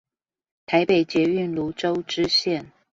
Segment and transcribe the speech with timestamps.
[0.65, 2.71] 台北捷運蘆洲支線